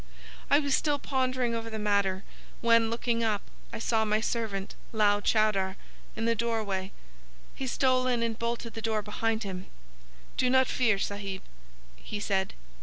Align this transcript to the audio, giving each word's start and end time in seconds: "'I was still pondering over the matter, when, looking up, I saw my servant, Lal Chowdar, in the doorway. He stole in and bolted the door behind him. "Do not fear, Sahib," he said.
"'I 0.49 0.61
was 0.61 0.73
still 0.73 0.97
pondering 0.97 1.53
over 1.53 1.69
the 1.69 1.77
matter, 1.77 2.23
when, 2.61 2.89
looking 2.89 3.23
up, 3.23 3.43
I 3.71 3.77
saw 3.77 4.03
my 4.03 4.19
servant, 4.19 4.73
Lal 4.91 5.21
Chowdar, 5.21 5.77
in 6.15 6.25
the 6.25 6.33
doorway. 6.33 6.91
He 7.53 7.67
stole 7.67 8.07
in 8.07 8.23
and 8.23 8.39
bolted 8.39 8.73
the 8.73 8.81
door 8.81 9.03
behind 9.03 9.43
him. 9.43 9.67
"Do 10.37 10.49
not 10.49 10.65
fear, 10.67 10.97
Sahib," 10.97 11.43
he 11.97 12.19
said. 12.19 12.55